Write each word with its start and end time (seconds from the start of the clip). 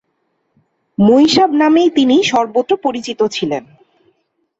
মঈন 0.97 1.27
সাব 1.27 1.49
নামেই 1.53 1.89
তিনি 1.89 2.15
সর্বত্র 2.23 2.73
পরিচিত 2.85 3.19
ছিলেন। 3.27 3.63